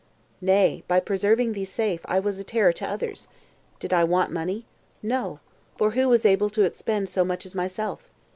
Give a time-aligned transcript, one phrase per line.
[0.41, 3.27] Nay, by preserving thee safe, I was a terror to others.
[3.77, 4.65] Did I want money?
[5.03, 5.39] No;
[5.77, 8.09] for who was able to expend so much as myself?